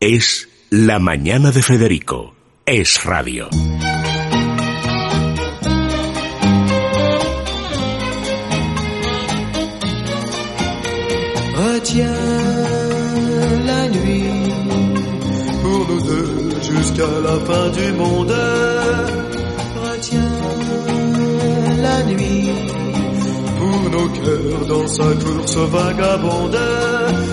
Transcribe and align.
Es 0.00 0.48
La 0.70 1.00
Mañana 1.00 1.50
de 1.50 1.60
Federico. 1.60 2.32
Es 2.64 3.04
Radio. 3.04 3.48
Retiens 11.56 12.06
la 13.66 13.88
nuit 13.88 14.22
pour 15.62 15.88
nous 15.88 16.00
deux 16.02 16.62
jusqu'à 16.62 17.20
la 17.20 17.36
fin 17.44 17.68
du 17.70 17.92
monde. 17.94 18.77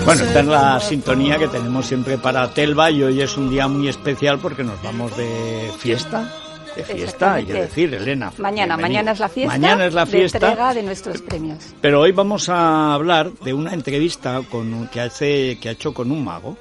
Bueno, 0.04 0.24
esta 0.24 0.40
es 0.40 0.46
la 0.46 0.80
sintonía 0.80 1.36
que 1.38 1.48
tenemos 1.48 1.84
siempre 1.84 2.16
para 2.16 2.48
Telva 2.54 2.90
y 2.90 3.02
hoy 3.02 3.20
es 3.20 3.36
un 3.36 3.50
día 3.50 3.68
muy 3.68 3.88
especial 3.88 4.38
porque 4.38 4.64
nos 4.64 4.82
vamos 4.82 5.14
de 5.18 5.70
fiesta. 5.78 6.32
De 6.74 6.82
fiesta, 6.82 7.34
hay 7.34 7.44
que 7.44 7.52
Exactamente. 7.52 7.52
decir, 7.60 7.94
Elena. 7.94 8.32
Mañana, 8.38 8.76
bienvenida. 8.76 9.02
mañana 9.02 9.12
es 9.12 9.18
la 9.20 9.28
fiesta. 9.28 9.52
Mañana 9.52 9.86
es 9.86 9.92
la 9.94 10.04
De 10.06 10.10
fiesta. 10.12 10.38
entrega 10.38 10.72
de 10.74 10.82
nuestros 10.82 11.20
premios. 11.20 11.58
Pero 11.82 12.00
hoy 12.00 12.12
vamos 12.12 12.48
a 12.48 12.94
hablar 12.94 13.30
de 13.32 13.52
una 13.52 13.74
entrevista 13.74 14.40
con 14.50 14.72
un- 14.72 14.86
que, 14.88 15.02
hace, 15.02 15.58
que 15.60 15.68
ha 15.68 15.72
hecho 15.72 15.92
con 15.92 16.10
un 16.10 16.24
mago, 16.24 16.56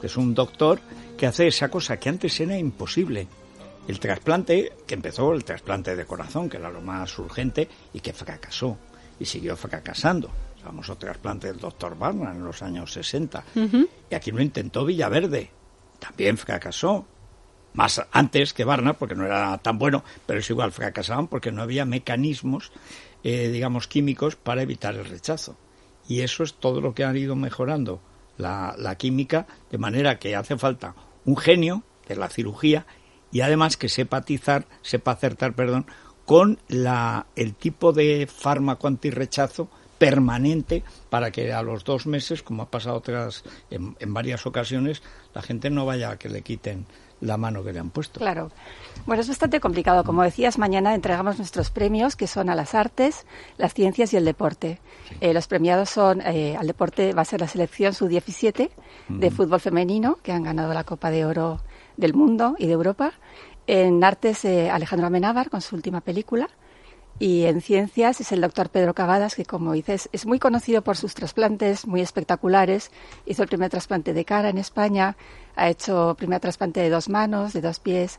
que 0.00 0.06
es 0.06 0.16
un 0.16 0.34
doctor 0.34 0.80
que 1.18 1.26
hace 1.26 1.48
esa 1.48 1.68
cosa 1.68 1.98
que 1.98 2.08
antes 2.08 2.40
era 2.40 2.56
imposible. 2.56 3.26
El 3.88 3.98
trasplante, 4.00 4.72
que 4.86 4.94
empezó 4.94 5.34
el 5.34 5.44
trasplante 5.44 5.94
de 5.96 6.06
corazón, 6.06 6.48
que 6.48 6.56
era 6.56 6.70
lo 6.70 6.80
más 6.80 7.18
urgente, 7.18 7.68
y 7.92 8.00
que 8.00 8.12
fracasó, 8.14 8.76
y 9.22 9.24
siguió 9.24 9.56
fracasando. 9.56 10.30
El 10.56 10.64
famoso 10.64 10.96
trasplante 10.96 11.46
del 11.46 11.60
doctor 11.60 11.96
Barna 11.96 12.32
en 12.32 12.44
los 12.44 12.60
años 12.60 12.92
60. 12.92 13.44
Y 14.10 14.14
aquí 14.14 14.32
lo 14.32 14.42
intentó 14.42 14.84
Villaverde, 14.84 15.50
también 16.00 16.36
fracasó. 16.36 17.06
Más 17.74 18.04
antes 18.10 18.52
que 18.52 18.64
Barna, 18.64 18.94
porque 18.94 19.14
no 19.14 19.24
era 19.24 19.56
tan 19.58 19.78
bueno, 19.78 20.04
pero 20.26 20.40
es 20.40 20.50
igual, 20.50 20.72
fracasaban 20.72 21.28
porque 21.28 21.52
no 21.52 21.62
había 21.62 21.86
mecanismos, 21.86 22.70
eh, 23.22 23.48
digamos, 23.48 23.86
químicos 23.86 24.36
para 24.36 24.62
evitar 24.62 24.94
el 24.94 25.06
rechazo. 25.06 25.56
Y 26.06 26.20
eso 26.20 26.42
es 26.42 26.54
todo 26.54 26.80
lo 26.80 26.94
que 26.94 27.04
ha 27.04 27.16
ido 27.16 27.34
mejorando 27.36 28.02
la, 28.36 28.74
la 28.76 28.96
química, 28.96 29.46
de 29.70 29.78
manera 29.78 30.18
que 30.18 30.36
hace 30.36 30.58
falta 30.58 30.94
un 31.24 31.36
genio 31.36 31.84
de 32.08 32.16
la 32.16 32.28
cirugía 32.28 32.86
y 33.30 33.40
además 33.40 33.76
que 33.76 33.88
sepa 33.88 34.18
atizar, 34.18 34.66
sepa 34.82 35.12
acertar, 35.12 35.54
perdón, 35.54 35.86
con 36.32 36.58
la, 36.68 37.26
el 37.36 37.52
tipo 37.52 37.92
de 37.92 38.26
fármaco 38.26 38.88
antirrechazo 38.88 39.68
permanente 39.98 40.82
para 41.10 41.30
que 41.30 41.52
a 41.52 41.60
los 41.60 41.84
dos 41.84 42.06
meses, 42.06 42.42
como 42.42 42.62
ha 42.62 42.70
pasado 42.70 42.96
otras 42.96 43.44
en, 43.70 43.96
en 44.00 44.14
varias 44.14 44.46
ocasiones, 44.46 45.02
la 45.34 45.42
gente 45.42 45.68
no 45.68 45.84
vaya 45.84 46.12
a 46.12 46.16
que 46.16 46.30
le 46.30 46.40
quiten 46.40 46.86
la 47.20 47.36
mano 47.36 47.62
que 47.62 47.74
le 47.74 47.80
han 47.80 47.90
puesto. 47.90 48.18
Claro. 48.18 48.50
Bueno, 49.04 49.20
es 49.20 49.28
bastante 49.28 49.60
complicado. 49.60 50.04
Como 50.04 50.22
decías, 50.22 50.56
mañana 50.56 50.94
entregamos 50.94 51.36
nuestros 51.36 51.70
premios, 51.70 52.16
que 52.16 52.26
son 52.26 52.48
a 52.48 52.54
las 52.54 52.74
artes, 52.74 53.26
las 53.58 53.74
ciencias 53.74 54.14
y 54.14 54.16
el 54.16 54.24
deporte. 54.24 54.80
Eh, 55.20 55.34
los 55.34 55.46
premiados 55.48 55.90
son, 55.90 56.22
eh, 56.22 56.56
al 56.56 56.66
deporte 56.66 57.12
va 57.12 57.20
a 57.20 57.26
ser 57.26 57.42
la 57.42 57.48
selección 57.48 57.92
sub-17 57.92 58.70
de 59.10 59.30
fútbol 59.30 59.60
femenino, 59.60 60.16
que 60.22 60.32
han 60.32 60.44
ganado 60.44 60.72
la 60.72 60.84
Copa 60.84 61.10
de 61.10 61.26
Oro 61.26 61.60
del 61.98 62.14
mundo 62.14 62.56
y 62.58 62.68
de 62.68 62.72
Europa. 62.72 63.12
En 63.74 64.04
artes, 64.04 64.44
eh, 64.44 64.68
Alejandro 64.68 65.06
Amenábar, 65.06 65.48
con 65.48 65.62
su 65.62 65.74
última 65.74 66.02
película. 66.02 66.50
Y 67.18 67.44
en 67.44 67.62
ciencias 67.62 68.20
es 68.20 68.30
el 68.30 68.42
doctor 68.42 68.68
Pedro 68.68 68.92
Cavadas, 68.92 69.34
que 69.34 69.46
como 69.46 69.72
dices, 69.72 70.10
es 70.12 70.26
muy 70.26 70.38
conocido 70.38 70.82
por 70.82 70.98
sus 70.98 71.14
trasplantes 71.14 71.86
muy 71.86 72.02
espectaculares. 72.02 72.90
Hizo 73.24 73.42
el 73.42 73.48
primer 73.48 73.70
trasplante 73.70 74.12
de 74.12 74.26
cara 74.26 74.50
en 74.50 74.58
España, 74.58 75.16
ha 75.56 75.70
hecho 75.70 76.14
primer 76.18 76.38
trasplante 76.40 76.80
de 76.80 76.90
dos 76.90 77.08
manos, 77.08 77.54
de 77.54 77.62
dos 77.62 77.78
pies, 77.78 78.18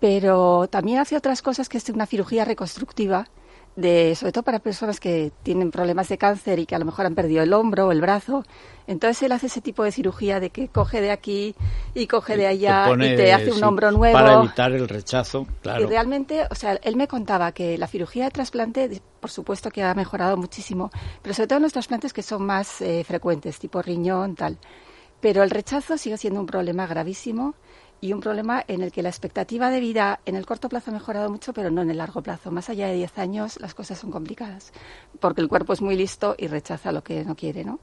pero 0.00 0.66
también 0.68 0.98
hace 0.98 1.14
otras 1.14 1.42
cosas 1.42 1.68
que 1.68 1.76
es 1.76 1.90
una 1.90 2.06
cirugía 2.06 2.46
reconstructiva, 2.46 3.28
de, 3.76 4.14
sobre 4.14 4.32
todo 4.32 4.42
para 4.42 4.58
personas 4.58 4.98
que 4.98 5.30
tienen 5.42 5.70
problemas 5.70 6.08
de 6.08 6.18
cáncer 6.18 6.58
y 6.58 6.66
que 6.66 6.74
a 6.74 6.78
lo 6.78 6.86
mejor 6.86 7.06
han 7.06 7.14
perdido 7.14 7.42
el 7.42 7.52
hombro 7.52 7.86
o 7.86 7.92
el 7.92 8.00
brazo. 8.00 8.42
Entonces 8.86 9.22
él 9.22 9.32
hace 9.32 9.46
ese 9.46 9.60
tipo 9.60 9.84
de 9.84 9.92
cirugía 9.92 10.40
de 10.40 10.50
que 10.50 10.68
coge 10.68 11.00
de 11.00 11.10
aquí 11.10 11.54
y 11.94 12.06
coge 12.06 12.36
de 12.36 12.46
allá 12.46 12.84
Te 12.84 12.90
pone, 12.90 13.12
y 13.12 13.16
te 13.16 13.32
hace 13.32 13.50
un 13.50 13.58
sí, 13.58 13.62
hombro 13.62 13.90
nuevo. 13.90 14.14
Para 14.14 14.34
evitar 14.34 14.72
el 14.72 14.88
rechazo, 14.88 15.46
claro. 15.60 15.82
Y 15.82 15.86
realmente, 15.86 16.46
o 16.50 16.54
sea, 16.54 16.78
él 16.82 16.96
me 16.96 17.06
contaba 17.06 17.52
que 17.52 17.76
la 17.76 17.86
cirugía 17.86 18.24
de 18.24 18.30
trasplante, 18.30 19.02
por 19.20 19.30
supuesto 19.30 19.70
que 19.70 19.82
ha 19.82 19.94
mejorado 19.94 20.36
muchísimo, 20.36 20.90
pero 21.22 21.34
sobre 21.34 21.48
todo 21.48 21.58
en 21.58 21.64
los 21.64 21.72
trasplantes 21.72 22.12
que 22.12 22.22
son 22.22 22.46
más 22.46 22.80
eh, 22.80 23.04
frecuentes, 23.04 23.58
tipo 23.58 23.82
riñón, 23.82 24.36
tal. 24.36 24.56
Pero 25.20 25.42
el 25.42 25.50
rechazo 25.50 25.98
sigue 25.98 26.18
siendo 26.18 26.40
un 26.40 26.46
problema 26.46 26.86
gravísimo 26.86 27.54
y 28.00 28.12
un 28.12 28.20
problema 28.20 28.62
en 28.68 28.82
el 28.82 28.92
que 28.92 29.02
la 29.02 29.08
expectativa 29.08 29.70
de 29.70 29.80
vida 29.80 30.20
en 30.26 30.36
el 30.36 30.44
corto 30.46 30.68
plazo 30.68 30.90
ha 30.90 30.94
mejorado 30.94 31.30
mucho, 31.30 31.52
pero 31.52 31.70
no 31.70 31.82
en 31.82 31.90
el 31.90 31.98
largo 31.98 32.22
plazo. 32.22 32.50
Más 32.50 32.68
allá 32.68 32.86
de 32.88 32.94
10 32.94 33.18
años 33.18 33.60
las 33.60 33.74
cosas 33.74 33.98
son 33.98 34.10
complicadas, 34.10 34.72
porque 35.20 35.40
el 35.40 35.48
cuerpo 35.48 35.72
es 35.72 35.80
muy 35.80 35.96
listo 35.96 36.34
y 36.38 36.46
rechaza 36.48 36.92
lo 36.92 37.02
que 37.02 37.24
no 37.24 37.34
quiere, 37.34 37.64
¿no? 37.64 37.80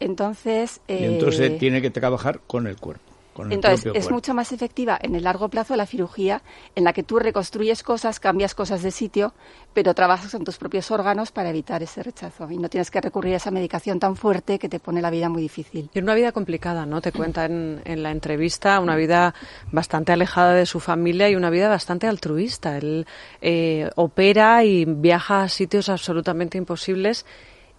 Entonces... 0.00 0.80
y 0.86 1.04
entonces 1.04 1.50
eh, 1.50 1.56
tiene 1.58 1.82
que 1.82 1.90
trabajar 1.90 2.40
con 2.46 2.66
el 2.68 2.76
cuerpo. 2.76 3.07
Con 3.38 3.46
el 3.46 3.52
entonces, 3.52 3.82
propio 3.82 3.98
es 3.98 4.04
cuerpo. 4.06 4.14
mucho 4.16 4.34
más 4.34 4.50
efectiva 4.50 4.98
en 5.00 5.14
el 5.14 5.22
largo 5.22 5.48
plazo 5.48 5.76
la 5.76 5.86
cirugía, 5.86 6.42
en 6.74 6.82
la 6.82 6.92
que 6.92 7.04
tú 7.04 7.20
reconstruyes 7.20 7.84
cosas, 7.84 8.18
cambias 8.18 8.54
cosas 8.54 8.82
de 8.82 8.90
sitio, 8.90 9.32
pero 9.72 9.94
trabajas 9.94 10.32
con 10.32 10.42
tus 10.42 10.58
propios 10.58 10.90
órganos 10.90 11.30
para 11.30 11.50
evitar 11.50 11.80
ese 11.82 12.02
rechazo. 12.02 12.50
Y 12.50 12.58
no 12.58 12.68
tienes 12.68 12.90
que 12.90 13.00
recurrir 13.00 13.34
a 13.34 13.36
esa 13.36 13.52
medicación 13.52 14.00
tan 14.00 14.16
fuerte 14.16 14.58
que 14.58 14.68
te 14.68 14.80
pone 14.80 15.00
la 15.00 15.10
vida 15.10 15.28
muy 15.28 15.40
difícil. 15.40 15.88
Y 15.94 15.98
una 16.00 16.16
vida 16.16 16.32
complicada, 16.32 16.84
¿no? 16.84 17.00
Te 17.00 17.12
cuenta 17.12 17.44
en, 17.44 17.80
en 17.84 18.02
la 18.02 18.10
entrevista 18.10 18.80
una 18.80 18.96
vida 18.96 19.34
bastante 19.70 20.10
alejada 20.10 20.54
de 20.54 20.66
su 20.66 20.80
familia 20.80 21.30
y 21.30 21.36
una 21.36 21.50
vida 21.50 21.68
bastante 21.68 22.08
altruista. 22.08 22.76
Él 22.76 23.06
eh, 23.40 23.88
opera 23.94 24.64
y 24.64 24.84
viaja 24.84 25.44
a 25.44 25.48
sitios 25.48 25.88
absolutamente 25.88 26.58
imposibles 26.58 27.24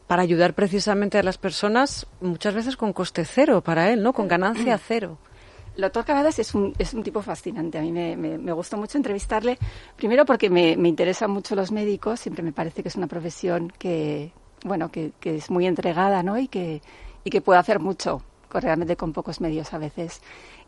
para 0.07 0.23
ayudar 0.23 0.55
precisamente 0.55 1.19
a 1.19 1.23
las 1.23 1.37
personas, 1.37 2.07
muchas 2.19 2.55
veces 2.55 2.75
con 2.77 2.93
coste 2.93 3.25
cero 3.25 3.61
para 3.61 3.91
él, 3.91 4.01
¿no? 4.01 4.11
Con 4.11 4.27
ganancia 4.27 4.75
cero. 4.79 5.19
Doctor 5.81 6.05
Cavadas 6.05 6.39
es 6.39 6.53
un, 6.55 6.73
es 6.77 6.93
un 6.93 7.03
tipo 7.03 7.21
fascinante. 7.21 7.77
A 7.77 7.81
mí 7.81 7.91
me, 7.91 8.15
me, 8.17 8.51
gustó 8.53 8.77
mucho 8.77 8.97
entrevistarle, 8.97 9.57
primero 9.95 10.25
porque 10.25 10.49
me, 10.49 10.71
interesan 10.71 11.31
mucho 11.31 11.55
los 11.55 11.71
médicos, 11.71 12.19
siempre 12.19 12.43
me 12.43 12.51
parece 12.51 12.81
que 12.81 12.89
es 12.89 12.95
una 12.95 13.07
profesión 13.07 13.71
que, 13.77 14.31
bueno, 14.63 14.91
que, 14.91 15.11
que 15.19 15.35
es 15.37 15.49
muy 15.49 15.65
entregada, 15.67 16.23
¿no? 16.23 16.37
Y 16.37 16.47
que, 16.47 16.81
y 17.23 17.29
que 17.29 17.41
puede 17.41 17.59
hacer 17.59 17.79
mucho, 17.79 18.21
con- 18.49 18.61
realmente 18.61 18.95
con 18.95 19.13
pocos 19.13 19.41
medios 19.41 19.73
a 19.73 19.77
veces. 19.77 20.21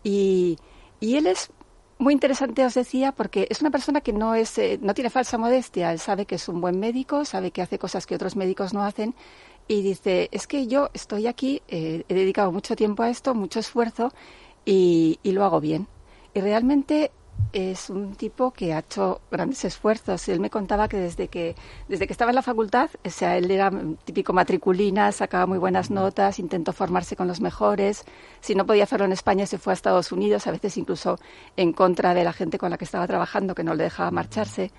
Y, 0.03 0.57
y 0.99 1.15
él 1.17 1.27
es 1.27 1.51
muy 1.97 2.13
interesante, 2.13 2.65
os 2.65 2.73
decía, 2.73 3.11
porque 3.11 3.47
es 3.49 3.61
una 3.61 3.69
persona 3.69 4.01
que 4.01 4.11
no, 4.13 4.33
es, 4.33 4.57
eh, 4.57 4.79
no 4.81 4.93
tiene 4.93 5.09
falsa 5.11 5.37
modestia. 5.37 5.91
Él 5.91 5.99
sabe 5.99 6.25
que 6.25 6.35
es 6.35 6.47
un 6.49 6.59
buen 6.59 6.79
médico, 6.79 7.25
sabe 7.25 7.51
que 7.51 7.61
hace 7.61 7.77
cosas 7.77 8.07
que 8.07 8.15
otros 8.15 8.35
médicos 8.35 8.73
no 8.73 8.83
hacen 8.83 9.13
y 9.67 9.83
dice, 9.83 10.27
es 10.31 10.47
que 10.47 10.67
yo 10.67 10.89
estoy 10.93 11.27
aquí, 11.27 11.61
eh, 11.67 12.03
he 12.09 12.13
dedicado 12.13 12.51
mucho 12.51 12.75
tiempo 12.75 13.03
a 13.03 13.09
esto, 13.09 13.35
mucho 13.35 13.59
esfuerzo 13.59 14.11
y, 14.65 15.19
lo 15.23 15.43
hago 15.43 15.59
bien. 15.59 15.87
Y 16.33 16.41
realmente 16.41 17.11
es 17.53 17.89
un 17.89 18.15
tipo 18.15 18.51
que 18.51 18.73
ha 18.73 18.79
hecho 18.79 19.21
grandes 19.31 19.65
esfuerzos. 19.65 20.27
Él 20.29 20.39
me 20.39 20.49
contaba 20.49 20.87
que 20.87 20.97
desde 20.97 21.27
que 21.27 21.55
desde 21.87 22.07
que 22.07 22.13
estaba 22.13 22.31
en 22.31 22.35
la 22.35 22.41
facultad, 22.41 22.89
sea, 23.03 23.37
él 23.37 23.49
era 23.51 23.71
típico 24.05 24.31
matriculina, 24.31 25.11
sacaba 25.11 25.47
muy 25.47 25.57
buenas 25.57 25.89
notas, 25.89 26.39
intentó 26.39 26.71
formarse 26.71 27.15
con 27.15 27.27
los 27.27 27.41
mejores. 27.41 28.05
Si 28.39 28.55
no 28.55 28.65
podía 28.65 28.83
hacerlo 28.83 29.05
en 29.05 29.11
España, 29.11 29.45
se 29.45 29.57
fue 29.57 29.73
a 29.73 29.75
Estados 29.75 30.11
Unidos, 30.11 30.47
a 30.47 30.51
veces 30.51 30.77
incluso 30.77 31.17
en 31.57 31.73
contra 31.73 32.13
de 32.13 32.23
la 32.23 32.33
gente 32.33 32.57
con 32.57 32.69
la 32.69 32.77
que 32.77 32.85
estaba 32.85 33.07
trabajando, 33.07 33.55
que 33.55 33.63
no 33.63 33.75
le 33.75 33.83
dejaba 33.85 34.11
marcharse. 34.11 34.71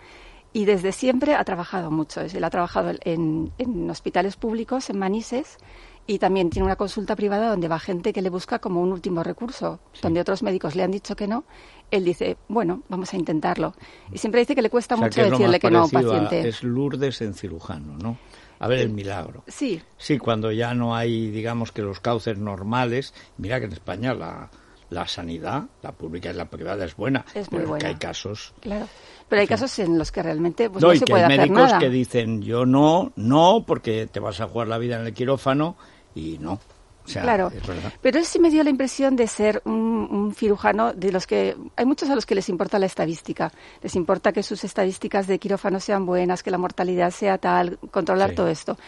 Y 0.55 0.67
desde 0.67 0.93
siempre 0.93 1.35
ha 1.35 1.45
trabajado 1.45 1.91
mucho. 1.91 2.21
Él 2.21 2.45
ha 2.45 2.51
trabajado 2.51 2.93
en 3.05 3.91
hospitales 3.91 4.37
públicos, 4.37 4.91
en 4.91 4.99
Manises, 4.99 5.59
y 6.07 6.19
también 6.19 6.51
tiene 6.51 6.67
una 6.67 6.77
consulta 6.77 7.15
privada 7.17 7.49
donde 7.49 7.69
va 7.69 7.79
gente 7.79 8.13
que 8.13 8.23
le 8.23 8.31
busca 8.31 8.59
como 8.59 8.81
un 8.81 8.93
último 8.93 9.23
recurso, 9.23 9.81
donde 10.03 10.21
otros 10.21 10.43
médicos 10.43 10.75
le 10.75 10.83
han 10.83 10.91
dicho 10.91 11.15
que 11.15 11.29
no, 11.29 11.45
él 11.91 12.05
dice, 12.05 12.37
bueno, 12.49 12.83
vamos 12.89 13.13
a 13.13 13.17
intentarlo. 13.17 13.75
Y 14.13 14.19
siempre 14.19 14.41
dice 14.41 14.55
que 14.55 14.63
le 14.63 14.71
cuesta 14.71 14.95
O 14.95 14.99
sea, 14.99 15.07
mucho 15.07 15.23
que 15.23 15.31
decirle 15.31 15.61
que 15.61 15.71
no 15.71 15.81
a 15.81 15.85
un 15.85 15.91
paciente. 15.91 16.49
es 16.49 16.63
Lourdes 16.63 17.21
en 17.21 17.35
cirujano, 17.35 17.97
¿no? 17.99 18.19
A 18.59 18.69
ver 18.69 18.79
el 18.79 18.91
milagro. 18.91 19.43
Sí, 19.49 19.83
Sí, 19.97 20.19
cuando 20.19 20.53
ya 20.53 20.73
no 20.75 20.95
hay, 20.95 21.31
digamos 21.31 21.73
que 21.73 21.83
los 21.83 22.01
cauces 22.01 22.39
normales. 22.39 23.13
Mira 23.37 23.59
que 23.59 23.67
en 23.67 23.73
España 23.73 24.15
la, 24.15 24.51
la 24.89 25.09
sanidad, 25.09 25.65
la 25.83 25.93
pública 25.93 26.31
y 26.31 26.35
la 26.35 26.45
privada 26.45 26.85
es 26.85 26.95
buena. 26.97 27.25
Es 27.35 27.51
muy 27.51 27.59
pero 27.59 27.71
buena. 27.71 27.81
que 27.81 27.87
hay 27.89 27.97
casos. 27.97 28.55
claro. 28.61 28.87
Pero 29.29 29.41
hay 29.41 29.47
casos 29.49 29.79
en 29.79 29.99
los 29.99 30.13
que 30.13 30.23
realmente 30.23 30.69
pues, 30.69 30.83
no, 30.83 30.89
no, 30.89 30.95
y 30.95 30.99
se 30.99 31.07
que 31.07 31.11
puede 31.13 31.25
hay 31.25 31.33
hacer 31.33 31.41
médicos 31.49 31.63
nada. 31.65 31.79
que 31.79 31.89
dicen 31.89 32.43
yo 32.43 32.67
no, 32.67 33.13
no, 33.17 33.65
porque 33.67 34.07
te 34.07 34.21
vas 34.21 34.41
a 34.43 34.47
jugar 34.47 34.69
la 34.69 34.77
vida 34.77 35.01
en 35.01 35.07
el 35.07 35.15
quirófano 35.15 35.77
y 36.15 36.39
no. 36.39 36.61
O 37.05 37.09
sea, 37.09 37.23
claro, 37.23 37.49
es 37.53 37.63
pero 38.01 38.21
él 38.21 38.25
sí 38.25 38.39
me 38.39 38.49
dio 38.49 38.63
la 38.63 38.71
impresión 38.71 39.17
de 39.17 39.27
ser 39.27 39.61
un, 39.65 39.73
un 40.09 40.35
cirujano 40.37 40.93
de 40.93 41.11
los 41.11 41.27
que 41.27 41.57
hay 41.75 41.85
muchos 41.85 42.09
a 42.11 42.15
los 42.15 42.27
que 42.27 42.37
les 42.37 42.49
importa 42.49 42.79
la 42.79 42.87
estadística, 42.87 43.51
les 43.83 43.97
importa 43.97 44.33
que 44.33 44.45
sus 44.45 44.63
estadísticas 44.63 45.27
de 45.27 45.41
quirófano 45.41 45.81
sean 45.81 46.07
buenas, 46.07 46.45
que 46.45 46.53
la 46.53 46.59
mortalidad 46.59 47.11
sea 47.11 47.39
tal, 47.39 47.79
controlar 47.91 48.31
Sí. 48.31 48.37
todo 48.37 48.47
esto. 48.49 48.79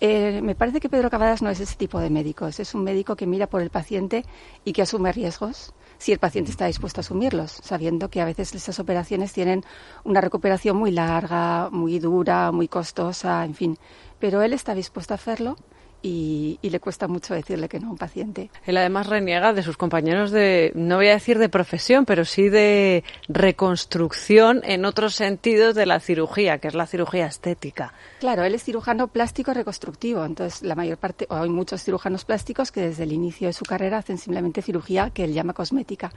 Eh, 0.00 0.40
me 0.42 0.54
parece 0.54 0.80
que 0.80 0.90
Pedro 0.90 1.08
Cavadas 1.08 1.40
no 1.40 1.48
es 1.48 1.60
ese 1.60 1.76
tipo 1.76 1.98
de 1.98 2.10
médico. 2.10 2.46
Es 2.48 2.74
un 2.74 2.82
médico 2.84 3.14
que 3.16 3.26
mira 3.26 3.46
por 3.46 3.62
el 3.62 3.70
paciente 3.70 4.26
y 4.64 4.72
que 4.74 4.82
asume 4.82 5.10
riesgos 5.12 5.72
si 5.96 6.12
el 6.12 6.18
paciente 6.18 6.50
está 6.50 6.66
dispuesto 6.66 6.98
a 7.00 7.02
asumirlos, 7.02 7.52
sabiendo 7.62 8.10
que 8.10 8.20
a 8.20 8.24
veces 8.24 8.52
esas 8.54 8.80
operaciones 8.80 9.32
tienen 9.32 9.64
una 10.04 10.20
recuperación 10.20 10.76
muy 10.76 10.90
larga, 10.90 11.70
muy 11.70 12.00
dura, 12.00 12.50
muy 12.50 12.66
costosa, 12.68 13.44
en 13.44 13.54
fin. 13.54 13.78
Pero 14.18 14.42
él 14.42 14.52
está 14.52 14.74
dispuesto 14.74 15.14
a 15.14 15.16
hacerlo 15.16 15.56
y, 16.02 16.58
le 16.62 16.80
cuesta 16.80 17.06
mucho 17.06 17.34
decirle 17.34 17.68
que 17.68 17.78
no 17.78 17.88
a 17.88 17.90
un 17.90 17.98
paciente. 17.98 18.50
Él 18.66 18.76
además 18.76 19.06
reniega 19.06 19.52
de 19.52 19.62
sus 19.62 19.76
compañeros 19.76 20.30
de, 20.30 20.72
no 20.74 20.96
voy 20.96 21.08
a 21.08 21.12
decir 21.12 21.38
de 21.38 21.48
profesión, 21.48 22.04
pero 22.04 22.24
sí 22.24 22.48
de 22.48 23.04
reconstrucción 23.28 24.62
en 24.64 24.84
otros 24.84 25.14
sentidos 25.14 25.74
de 25.74 25.86
la 25.86 26.00
cirugía, 26.00 26.58
que 26.58 26.68
es 26.68 26.74
la 26.74 26.86
cirugía 26.86 27.26
estética. 27.26 27.92
Claro, 28.20 28.44
él 28.44 28.54
es 28.54 28.64
cirujano 28.64 29.08
plástico 29.08 29.54
reconstructivo, 29.54 30.24
entonces 30.24 30.62
la 30.62 30.74
mayor 30.74 30.98
parte, 30.98 31.26
o 31.30 31.36
hay 31.36 31.50
muchos 31.50 31.82
cirujanos 31.82 32.24
plásticos 32.24 32.72
que 32.72 32.80
desde 32.80 33.04
el 33.04 33.12
inicio 33.12 33.48
de 33.48 33.52
su 33.52 33.64
carrera 33.64 33.98
hacen 33.98 34.18
simplemente 34.18 34.62
cirugía 34.62 35.10
que 35.10 35.24
él 35.24 35.34
llama 35.34 35.52
cosmética. 35.52 36.12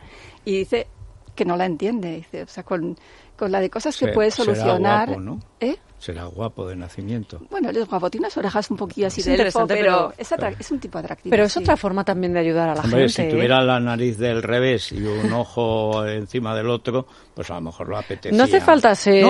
Y 0.45 0.59
dice 0.59 0.87
que 1.35 1.45
no 1.45 1.57
la 1.57 1.65
entiende, 1.65 2.15
dice, 2.15 2.43
o 2.43 2.47
sea, 2.47 2.63
con, 2.63 2.97
con 3.35 3.51
la 3.51 3.59
de 3.59 3.69
cosas 3.69 3.97
que 3.97 4.07
puede 4.07 4.31
solucionar. 4.31 5.17
¿no? 5.17 5.39
¿Eh? 5.59 5.75
Será 5.97 6.25
guapo 6.25 6.67
de 6.67 6.75
nacimiento. 6.75 7.39
Bueno, 7.49 7.69
él 7.69 7.77
es 7.77 7.87
guapo, 7.87 8.09
tiene 8.09 8.25
unas 8.25 8.37
orejas 8.37 8.69
un 8.69 8.77
poquillo 8.77 9.07
así 9.07 9.23
de 9.23 9.35
elfo, 9.35 9.65
pero, 9.65 10.13
es, 10.17 10.29
es, 10.59 10.71
un 10.71 10.79
tipo 10.79 10.99
atractivo. 10.99 11.31
Pero 11.31 11.45
es 11.45 11.57
otra 11.57 11.77
forma 11.77 12.03
también 12.03 12.33
de 12.33 12.39
ayudar 12.39 12.69
a 12.69 12.75
la 12.75 12.83
gente. 12.83 13.09
Si 13.09 13.29
tuviera 13.29 13.61
la 13.63 13.79
nariz 13.79 14.17
del 14.17 14.43
revés 14.43 14.91
y 14.91 15.01
un 15.01 15.31
ojo 15.33 16.05
encima 16.07 16.55
del 16.55 16.69
otro, 16.69 17.07
pues 17.33 17.49
a 17.49 17.55
lo 17.55 17.61
mejor 17.61 17.87
lo 17.87 17.97
apetecía. 17.97 18.37
No 18.37 18.43
hace 18.43 18.61
falta 18.61 18.93
ser 18.93 19.25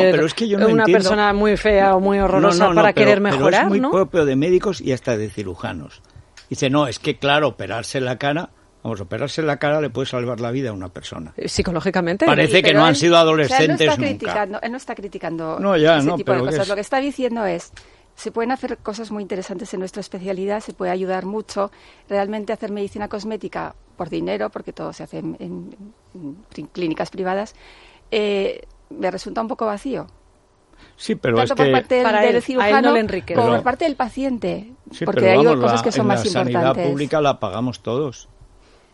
una 0.68 0.86
persona 0.86 1.34
muy 1.34 1.56
fea 1.56 1.96
o 1.96 2.00
muy 2.00 2.20
horrorosa 2.20 2.74
para 2.74 2.94
querer 2.94 3.22
mejorar, 3.22 3.68
pero 3.70 3.76
es 3.76 3.82
muy 3.82 3.92
propio 3.92 4.26
de 4.26 4.36
médicos 4.36 4.82
y 4.82 4.92
hasta 4.92 5.18
de 5.18 5.30
cirujanos. 5.30 6.02
Dice, 6.50 6.70
no, 6.70 6.88
es 6.88 7.00
que 7.00 7.18
claro, 7.18 7.50
operarse 7.50 8.02
la 8.02 8.18
cara 8.18 8.50
Vamos, 8.86 9.02
operarse 9.02 9.42
la 9.42 9.58
cara 9.58 9.82
le 9.82 9.90
puede 9.90 10.06
salvar 10.06 10.40
la 10.40 10.52
vida 10.52 10.70
a 10.70 10.74
una 10.74 10.90
persona. 10.90 11.34
Eh, 11.38 11.50
psicológicamente. 11.50 12.28
Parece 12.28 12.62
que 12.62 12.72
no 12.72 12.86
han 12.86 12.94
sido 12.94 13.18
adolescentes 13.18 13.82
él 13.82 13.88
no 13.88 13.94
está 13.94 14.04
Criticando, 14.04 14.62
él 14.62 14.72
no 14.72 14.78
está 14.78 14.94
criticando 14.94 15.60
no, 15.60 15.76
ya, 15.76 15.98
ese 15.98 16.06
no, 16.06 16.16
tipo 16.16 16.32
de 16.34 16.40
cosas. 16.42 16.60
Es... 16.60 16.68
Lo 16.68 16.76
que 16.76 16.82
está 16.82 17.00
diciendo 17.00 17.44
es, 17.48 17.72
se 18.14 18.32
pueden 18.32 18.52
hacer 18.52 18.78
cosas 18.78 19.10
muy 19.10 19.24
interesantes 19.24 19.74
en 19.74 19.80
nuestra 19.80 20.02
especialidad, 20.02 20.60
se 20.60 20.74
puede 20.74 20.92
ayudar 20.92 21.26
mucho. 21.26 21.72
Realmente 22.08 22.54
hacer 22.54 22.72
medicina 22.72 23.08
cosmética 23.08 23.74
por 23.98 24.10
dinero, 24.10 24.52
porque 24.52 24.72
todo 24.72 24.94
se 24.94 25.02
hace 25.02 25.18
en, 25.18 25.76
clínicas 26.72 27.10
privadas, 27.10 27.56
eh, 28.12 28.68
me 28.92 29.10
resulta 29.10 29.42
un 29.42 29.48
poco 29.48 29.66
vacío. 29.66 30.06
Sí, 30.96 31.16
pero 31.16 31.38
Tanto 31.38 31.54
es 31.54 31.58
por 31.58 31.66
que 31.66 31.72
parte 31.72 31.96
del, 32.04 32.34
del 32.34 32.44
cirujano 32.44 32.94
como 33.34 33.48
por 33.48 33.64
parte 33.64 33.86
del 33.86 33.96
paciente, 33.96 34.74
porque 35.04 35.31
hay 35.31 35.44
cosas 35.44 35.81
que 35.81 35.92
son 35.92 36.02
en 36.02 36.08
más 36.08 36.24
la 36.24 36.28
importantes. 36.28 36.54
sanidad 36.54 36.88
pública 36.88 37.20
la 37.20 37.40
pagamos 37.40 37.80
todos. 37.80 38.30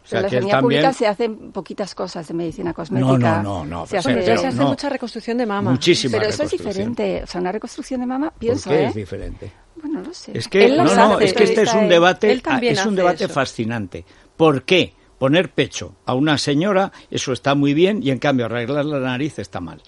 O 0.04 0.08
sea, 0.08 0.20
en 0.20 0.24
la 0.24 0.30
sanidad 0.30 0.52
también... 0.52 0.82
pública 0.82 0.94
se 0.94 1.08
hacen 1.08 1.52
poquitas 1.52 1.94
cosas 1.94 2.28
de 2.28 2.34
medicina 2.34 2.74
cosmética. 2.74 3.42
No, 3.42 3.64
no, 3.64 3.66
no. 3.66 3.66
no 3.66 3.86
se 3.86 3.98
hace, 3.98 4.14
pero, 4.14 4.38
se 4.38 4.48
hace 4.48 4.58
no. 4.58 4.68
mucha 4.70 4.90
reconstrucción 4.90 5.38
de 5.38 5.46
mama. 5.46 5.72
Muchísima 5.72 6.18
Pero 6.18 6.30
eso 6.30 6.44
es 6.44 6.52
diferente. 6.52 7.24
O 7.24 7.28
sea, 7.28 7.42
una 7.42 7.52
reconstrucción 7.52 8.02
de 8.02 8.08
mama, 8.08 8.34
pienso, 8.38 8.70
¿Por 8.70 8.78
qué 8.78 8.84
¿eh? 8.84 8.88
es 8.88 8.96
diferente? 8.96 9.52
Bueno, 9.76 10.02
no 10.02 10.14
sé. 10.14 10.38
Es 10.38 10.48
que, 10.48 10.70
no, 10.70 10.84
no, 10.84 11.20
es 11.20 11.34
que 11.34 11.44
este 11.44 11.64
es 11.64 11.74
un 11.74 11.88
debate, 11.88 12.32
él 12.32 12.42
es 12.62 12.86
un 12.86 12.96
debate 12.96 13.26
eso. 13.26 13.34
fascinante. 13.34 14.06
¿Por 14.36 14.64
qué 14.64 14.94
poner 15.18 15.52
pecho 15.52 15.96
a 16.06 16.16
una 16.16 16.38
señora, 16.38 16.92
eso 17.10 17.32
está 17.32 17.54
muy 17.54 17.74
bien, 17.74 18.02
y 18.02 18.10
en 18.10 18.20
cambio 18.20 18.48
arreglar 18.48 18.86
la 18.86 19.00
nariz 19.00 19.40
está 19.40 19.60
mal? 19.60 19.82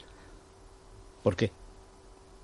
¿Por 1.22 1.36
qué? 1.36 1.52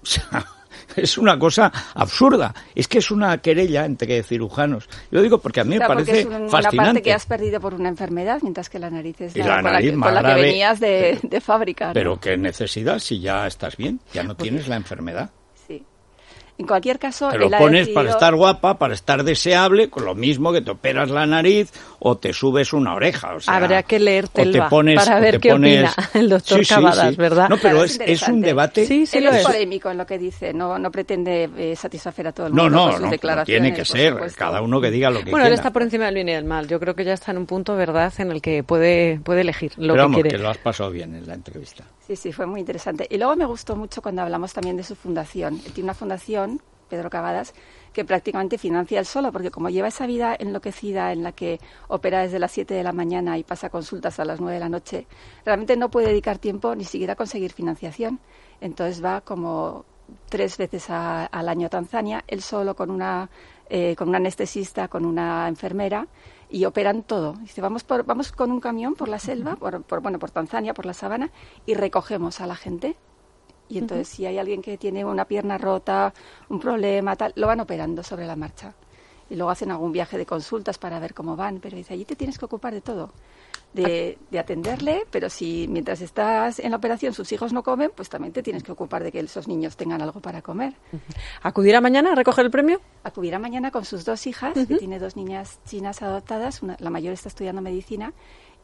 O 0.01 0.05
sea, 0.05 0.45
es 0.95 1.17
una 1.17 1.37
cosa 1.37 1.71
absurda. 1.93 2.53
Es 2.75 2.87
que 2.87 2.99
es 2.99 3.11
una 3.11 3.37
querella 3.39 3.85
entre 3.85 4.21
cirujanos. 4.23 4.87
Yo 5.11 5.21
digo 5.21 5.39
porque 5.39 5.61
a 5.61 5.63
mí 5.63 5.77
me 5.77 5.85
parece 5.87 6.21
es 6.21 6.25
un- 6.25 6.33
una 6.33 6.49
fascinante. 6.49 6.77
parte 6.77 7.01
que 7.01 7.13
has 7.13 7.25
perdido 7.25 7.59
por 7.59 7.73
una 7.73 7.89
enfermedad, 7.89 8.39
mientras 8.41 8.69
que 8.69 8.79
la 8.79 8.89
nariz 8.89 9.19
es 9.21 9.35
Y 9.35 9.39
la, 9.39 9.45
la 9.47 9.55
con 9.55 9.63
la 9.65 9.71
nariz 9.73 9.89
que, 9.91 9.95
más 9.97 10.13
con 10.13 10.23
la 10.23 10.35
que 10.35 10.41
venías 10.41 10.79
de, 10.79 11.19
de 11.21 11.41
fábrica. 11.41 11.87
¿no? 11.87 11.93
Pero 11.93 12.19
qué 12.19 12.37
necesidad 12.37 12.99
si 12.99 13.19
ya 13.19 13.47
estás 13.47 13.77
bien, 13.77 13.99
ya 14.13 14.23
no 14.23 14.35
tienes 14.35 14.67
la 14.67 14.75
enfermedad. 14.75 15.29
En 16.59 16.67
cualquier 16.67 16.99
caso, 16.99 17.29
Te 17.29 17.37
lo 17.37 17.47
él 17.47 17.53
ha 17.53 17.57
pones 17.57 17.87
para 17.87 18.09
decidido- 18.09 18.11
estar 18.17 18.35
guapa, 18.35 18.77
para 18.77 18.93
estar 18.93 19.23
deseable, 19.23 19.89
con 19.89 20.03
lo 20.03 20.13
mismo 20.13 20.51
que 20.51 20.59
te 20.61 20.71
operas 20.71 21.09
la 21.09 21.25
nariz 21.25 21.71
o 21.99 22.17
te 22.17 22.33
subes 22.33 22.73
una 22.73 22.93
oreja. 22.95 23.33
O 23.35 23.39
sea, 23.39 23.55
Habrá 23.55 23.81
que 23.83 23.97
leer 23.97 24.25
o 24.25 24.27
te 24.27 24.43
Telva 24.43 24.69
pones- 24.69 24.97
para 25.03 25.19
ver 25.21 25.39
qué 25.39 25.51
pones- 25.51 25.89
opina 25.89 26.09
el 26.15 26.29
doctor 26.29 26.59
Sí, 26.59 26.65
sí, 26.65 26.73
Cavadas, 26.75 27.09
sí. 27.11 27.15
¿verdad? 27.15 27.47
No, 27.49 27.55
pero 27.55 27.69
Claro, 27.77 27.83
es, 27.85 27.99
es 28.05 28.27
un 28.27 28.41
debate. 28.41 28.85
Sí, 28.85 29.05
sí 29.05 29.17
él 29.19 29.23
lo 29.23 29.31
es 29.31 29.37
es. 29.37 29.45
polémico 29.45 29.89
en 29.89 29.97
lo 29.97 30.05
que 30.05 30.17
dice, 30.17 30.53
no, 30.53 30.77
no 30.77 30.91
pretende 30.91 31.49
eh, 31.57 31.75
satisfacer 31.77 32.27
a 32.27 32.33
todo 32.33 32.47
el 32.47 32.53
No, 32.53 32.63
mundo 32.63 32.77
no, 32.77 32.83
con 32.83 32.91
sus 32.91 32.99
no, 33.01 33.05
no, 33.07 33.11
declaraciones. 33.11 33.61
tiene 33.63 33.75
que 33.75 33.85
ser. 33.85 34.11
supuesto. 34.13 34.37
Cada 34.37 34.61
uno 34.61 34.81
que 34.81 34.91
diga 34.91 35.09
lo 35.09 35.19
que 35.23 35.31
Bueno, 35.31 35.45
él 35.45 35.51
quiera. 35.51 35.55
está 35.55 35.71
por 35.71 35.81
encima 35.83 36.05
del 36.07 36.15
bien 36.15 36.27
y 36.29 36.33
del 36.33 36.43
mal. 36.45 36.67
Yo 36.67 36.77
creo 36.79 36.93
que 36.93 37.05
ya 37.05 37.13
está 37.13 37.31
en 37.31 37.37
un 37.37 37.45
punto, 37.45 37.75
¿verdad?, 37.77 38.11
en 38.17 38.31
el 38.31 38.41
que 38.41 38.63
puede, 38.63 39.19
puede 39.23 39.41
elegir 39.41 39.71
lo 39.77 39.93
Pero 39.93 39.93
que 39.93 39.99
vamos, 40.01 40.15
quiere. 40.15 40.29
que 40.31 40.37
lo 40.37 40.49
has 40.49 40.57
pasado 40.57 40.91
bien 40.91 41.15
en 41.15 41.25
la 41.25 41.35
entrevista. 41.35 41.85
Sí, 42.05 42.15
sí, 42.15 42.31
fue 42.33 42.47
muy 42.47 42.59
interesante. 42.59 43.07
Y 43.07 43.17
luego 43.17 43.35
me 43.35 43.45
gustó 43.45 43.75
mucho 43.75 44.01
cuando 44.01 44.23
hablamos 44.23 44.51
también 44.51 44.75
de 44.75 44.83
su 44.83 44.95
fundación. 44.95 45.61
Él 45.63 45.71
tiene 45.73 45.83
una 45.85 45.93
fundación, 45.93 46.48
Pedro 46.89 47.09
Cavadas, 47.11 47.53
que 47.93 48.03
prácticamente 48.03 48.57
financia 48.57 48.99
él 48.99 49.05
solo, 49.05 49.31
porque 49.31 49.51
como 49.51 49.69
lleva 49.69 49.87
esa 49.89 50.07
vida 50.07 50.35
enloquecida 50.39 51.11
en 51.11 51.21
la 51.23 51.31
que 51.33 51.59
opera 51.87 52.21
desde 52.21 52.39
las 52.39 52.51
7 52.51 52.73
de 52.73 52.83
la 52.83 52.93
mañana 52.93 53.37
y 53.37 53.43
pasa 53.43 53.69
consultas 53.69 54.19
a 54.19 54.25
las 54.25 54.39
9 54.39 54.55
de 54.55 54.59
la 54.59 54.69
noche, 54.69 55.05
realmente 55.45 55.77
no 55.77 55.89
puede 55.89 56.07
dedicar 56.07 56.39
tiempo 56.39 56.73
ni 56.75 56.85
siquiera 56.85 57.13
a 57.13 57.15
conseguir 57.15 57.51
financiación. 57.53 58.19
Entonces 58.59 59.03
va 59.03 59.21
como 59.21 59.85
tres 60.29 60.57
veces 60.57 60.89
a- 60.89 61.25
al 61.25 61.47
año 61.49 61.67
a 61.67 61.69
Tanzania, 61.69 62.23
él 62.27 62.41
solo 62.41 62.75
con 62.75 62.89
una, 62.89 63.29
eh, 63.69 63.95
con 63.95 64.09
un 64.09 64.15
anestesista, 64.15 64.87
con 64.87 65.05
una 65.05 65.47
enfermera, 65.47 66.07
y 66.49 66.65
operan 66.65 67.03
todo. 67.03 67.33
Dice, 67.33 67.61
vamos, 67.61 67.83
por, 67.83 68.03
vamos 68.05 68.31
con 68.31 68.51
un 68.51 68.59
camión 68.59 68.95
por 68.95 69.07
la 69.07 69.19
selva, 69.19 69.55
por, 69.55 69.83
por, 69.83 70.01
bueno, 70.01 70.17
por 70.17 70.31
Tanzania, 70.31 70.73
por 70.73 70.87
la 70.87 70.95
sabana, 70.95 71.29
y 71.67 71.75
recogemos 71.75 72.41
a 72.41 72.47
la 72.47 72.55
gente. 72.55 72.95
Y 73.69 73.77
entonces, 73.77 74.07
si 74.07 74.25
hay 74.25 74.37
alguien 74.39 74.61
que 74.61 74.77
tiene 74.77 75.05
una 75.05 75.25
pierna 75.25 75.57
rota, 75.57 76.13
un 76.49 76.59
problema, 76.59 77.15
tal, 77.15 77.31
lo 77.35 77.47
van 77.47 77.59
operando 77.59 78.03
sobre 78.03 78.25
la 78.25 78.35
marcha. 78.35 78.73
Y 79.29 79.35
luego 79.35 79.51
hacen 79.51 79.69
algún 79.69 79.91
viaje 79.91 80.17
de 80.17 80.25
consultas 80.25 80.79
para 80.79 80.99
ver 80.99 81.13
cómo 81.13 81.35
van. 81.35 81.59
Pero 81.59 81.77
dice, 81.77 81.93
allí 81.93 82.03
te 82.03 82.15
tienes 82.15 82.39
que 82.39 82.45
ocupar 82.45 82.73
de 82.73 82.81
todo. 82.81 83.11
De, 83.71 84.17
de 84.31 84.39
atenderle, 84.39 85.03
pero 85.11 85.29
si 85.29 85.67
mientras 85.69 86.01
estás 86.01 86.57
en 86.57 86.71
la 86.71 86.77
operación 86.77 87.13
sus 87.13 87.31
hijos 87.31 87.53
no 87.53 87.61
comen, 87.61 87.91
pues 87.95 88.09
también 88.09 88.33
te 88.33 88.41
tienes 88.41 88.63
que 88.63 88.71
ocupar 88.71 89.03
de 89.03 89.11
que 89.11 89.19
esos 89.19 89.47
niños 89.47 89.77
tengan 89.77 90.01
algo 90.01 90.19
para 90.21 90.41
comer. 90.41 90.73
¿Acudirá 91.43 91.79
mañana 91.79 92.13
a 92.13 92.15
recoger 92.15 92.45
el 92.45 92.49
premio? 92.49 92.81
Acudirá 93.03 93.37
mañana 93.37 93.69
con 93.69 93.85
sus 93.85 94.05
dos 94.05 94.25
hijas, 94.25 94.55
que 94.55 94.65
tiene 94.79 94.97
dos 94.97 95.15
niñas 95.15 95.59
chinas 95.67 96.01
adoptadas, 96.01 96.63
una- 96.63 96.77
la 96.79 96.89
mayor 96.89 97.13
está 97.13 97.29
estudiando 97.29 97.61
medicina 97.61 98.11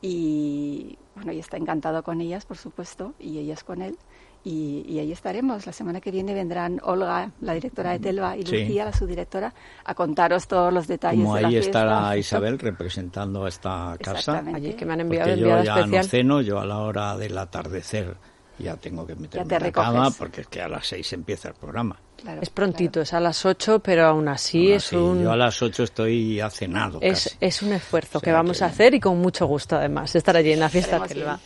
y 0.01 0.97
bueno, 1.15 1.31
y 1.31 1.39
está 1.39 1.57
encantado 1.57 2.03
con 2.03 2.21
ellas, 2.21 2.45
por 2.45 2.57
supuesto, 2.57 3.13
y 3.19 3.37
ellas 3.39 3.63
con 3.63 3.81
él. 3.81 3.97
Y, 4.43 4.85
y 4.87 4.99
ahí 4.99 5.11
estaremos. 5.11 5.65
La 5.65 5.73
semana 5.73 5.99
que 5.99 6.11
viene 6.11 6.33
vendrán 6.35 6.79
Olga, 6.83 7.31
la 7.41 7.53
directora 7.53 7.91
de 7.93 7.99
Telva, 7.99 8.37
y 8.37 8.45
Sí. 8.45 8.59
Lucía, 8.61 8.85
la 8.85 8.93
subdirectora, 8.93 9.51
a 9.83 9.95
contaros 9.95 10.47
todos 10.47 10.71
los 10.71 10.85
detalles 10.87 11.23
Como 11.23 11.35
de 11.35 11.41
la 11.41 11.47
ahí 11.47 11.53
fiesta. 11.55 11.79
estará 11.79 12.17
Isabel 12.17 12.59
representando 12.59 13.45
a 13.45 13.49
esta 13.49 13.97
casa. 13.99 14.43
Allí 14.53 14.73
que 14.75 14.85
me 14.85 14.93
han 14.93 15.01
enviado 15.01 15.29
Porque 15.29 15.41
yo 15.41 15.47
ya 15.63 15.79
especial. 15.79 15.89
no 15.91 16.03
ceno, 16.03 16.41
yo 16.41 16.59
a 16.59 16.65
la 16.65 16.77
hora 16.77 17.17
del 17.17 17.35
atardecer 17.37 18.17
ya 18.59 18.75
tengo 18.77 19.05
que 19.05 19.15
meterme 19.15 19.47
te 19.47 19.55
en 19.55 19.63
la 19.63 19.71
cama 19.71 20.11
porque 20.17 20.41
es 20.41 20.47
que 20.47 20.61
a 20.61 20.67
las 20.67 20.87
seis 20.87 21.11
empieza 21.13 21.49
el 21.49 21.55
programa. 21.55 21.97
Claro, 22.15 22.41
Es 22.41 22.49
prontito, 22.49 22.93
claro. 22.93 23.03
es 23.03 23.13
a 23.13 23.19
las 23.19 23.45
8, 23.45 23.79
pero 23.79 24.05
aún 24.07 24.27
así 24.27 24.67
Aún 24.67 24.73
es 24.77 24.85
así, 24.87 24.95
un... 24.95 25.23
Yo 25.23 25.31
a 25.31 25.35
las 25.35 25.61
ocho 25.61 25.83
estoy 25.83 26.35
ya 26.37 26.49
cenado 26.49 26.97
Es, 27.01 27.25
casi. 27.25 27.37
es 27.41 27.61
un 27.61 27.73
esfuerzo 27.73 28.17
O 28.17 28.21
sea 28.21 28.25
que 28.25 28.31
vamos 28.31 28.57
que- 28.59 28.63
a 28.63 28.67
hacer 28.67 28.93
y 28.95 28.99
con 28.99 29.19
mucho 29.19 29.45
gusto 29.45 29.75
además 29.75 30.15
estar 30.15 30.35
allí 30.35 30.53
en 30.53 30.59
la 30.61 30.69
fiesta 30.69 31.03
Telva. 31.05 31.39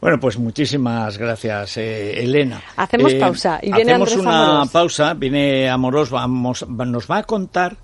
Bueno, 0.00 0.20
pues 0.20 0.36
muchísimas 0.38 1.16
gracias, 1.16 1.78
eh, 1.78 2.22
Elena. 2.22 2.62
Hacemos 2.76 3.14
pausa 3.14 3.58
y 3.62 3.72
viene 3.72 3.92
hacemos 3.92 4.08
Andrés 4.10 4.26
una 4.26 4.46
Amorós. 4.52 4.70
pausa, 4.70 5.14
viene 5.14 5.70
Amorós, 5.70 6.10
vamos, 6.10 6.64
va- 6.68 6.84
nos 6.84 7.10
va 7.10 7.18
a 7.18 7.22
contar 7.24 7.76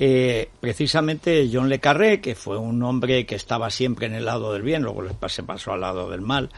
eh, 0.00 0.50
precisamente 0.58 1.48
John 1.52 1.68
Le 1.68 1.78
Carré, 1.78 2.20
que 2.20 2.34
fue 2.34 2.58
un 2.58 2.82
hombre 2.82 3.24
que 3.26 3.36
estaba 3.36 3.70
siempre 3.70 4.06
en 4.06 4.14
el 4.14 4.24
lado 4.24 4.52
del 4.52 4.62
bien, 4.62 4.82
luego 4.82 5.04
se 5.28 5.42
pasó 5.44 5.72
al 5.72 5.82
lado 5.82 6.10
del 6.10 6.22
mal. 6.22 6.50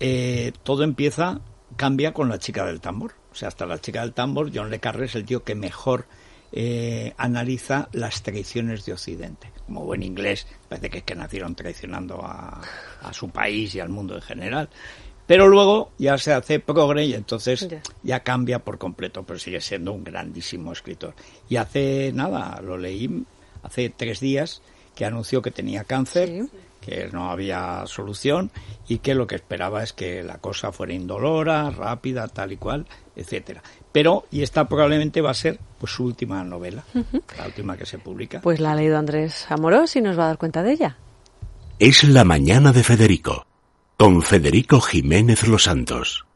Eh, 0.00 0.52
todo 0.62 0.82
empieza, 0.82 1.40
cambia 1.76 2.12
con 2.12 2.28
la 2.28 2.38
chica 2.38 2.64
del 2.66 2.80
tambor. 2.80 3.12
O 3.32 3.34
sea, 3.34 3.48
hasta 3.48 3.66
la 3.66 3.78
chica 3.80 4.00
del 4.00 4.12
tambor, 4.12 4.50
John 4.54 4.70
Le 4.70 4.80
Carré 4.80 5.06
es 5.06 5.14
el 5.14 5.24
tío 5.24 5.44
que 5.44 5.54
mejor 5.54 6.06
eh, 6.52 7.12
analiza 7.16 7.88
las 7.92 8.22
traiciones 8.22 8.84
de 8.84 8.92
Occidente. 8.94 9.52
Como 9.66 9.84
buen 9.84 10.02
inglés, 10.02 10.46
parece 10.68 10.90
que 10.90 10.98
es 10.98 11.04
que 11.04 11.14
nacieron 11.14 11.54
traicionando 11.54 12.20
a, 12.24 12.60
a 13.02 13.12
su 13.12 13.28
país 13.30 13.74
y 13.74 13.80
al 13.80 13.88
mundo 13.88 14.16
en 14.16 14.22
general. 14.22 14.68
Pero 15.28 15.46
luego 15.46 15.92
ya 15.96 16.18
se 16.18 16.32
hace 16.32 16.58
progre 16.58 17.04
y 17.04 17.14
entonces 17.14 17.68
Ya. 17.68 17.80
ya 18.02 18.20
cambia 18.24 18.58
por 18.58 18.78
completo, 18.78 19.22
pero 19.22 19.38
sigue 19.38 19.60
siendo 19.60 19.92
un 19.92 20.02
grandísimo 20.02 20.72
escritor. 20.72 21.14
Y 21.48 21.54
hace 21.54 22.10
nada, 22.12 22.60
lo 22.62 22.76
leí 22.76 23.24
hace 23.62 23.90
tres 23.90 24.18
días, 24.18 24.60
que 24.96 25.04
anunció 25.04 25.40
que 25.40 25.52
tenía 25.52 25.84
cáncer, 25.84 26.28
Sí. 26.28 26.48
Que 26.80 27.08
no 27.12 27.30
había 27.30 27.84
solución 27.86 28.50
y 28.88 28.98
que 28.98 29.14
lo 29.14 29.26
que 29.26 29.36
esperaba 29.36 29.82
es 29.82 29.92
que 29.92 30.22
la 30.22 30.38
cosa 30.38 30.72
fuera 30.72 30.92
indolora, 30.92 31.70
rápida, 31.70 32.28
tal 32.28 32.52
y 32.52 32.56
cual, 32.56 32.86
etcétera. 33.16 33.62
Pero, 33.92 34.26
y 34.30 34.42
esta 34.42 34.68
probablemente 34.68 35.20
va 35.20 35.30
a 35.30 35.34
ser 35.34 35.58
pues 35.78 35.92
su 35.92 36.04
última 36.04 36.42
novela, 36.44 36.84
la 37.36 37.46
última 37.46 37.76
que 37.76 37.86
se 37.86 37.98
publica. 37.98 38.40
Pues 38.40 38.60
la 38.60 38.72
ha 38.72 38.74
leído 38.74 38.98
Andrés 38.98 39.46
Amorós 39.50 39.96
y 39.96 40.00
nos 40.00 40.18
va 40.18 40.24
a 40.24 40.28
dar 40.28 40.38
cuenta 40.38 40.62
de 40.62 40.72
ella. 40.72 40.96
Es 41.78 42.04
la 42.04 42.24
mañana 42.24 42.72
de 42.72 42.84
Federico, 42.84 43.46
con 43.96 44.22
Federico 44.22 44.80
Jiménez 44.80 45.48
Los 45.48 45.64
Santos. 45.64 46.26